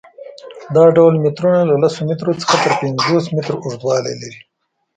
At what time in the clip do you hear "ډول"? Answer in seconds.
0.95-1.13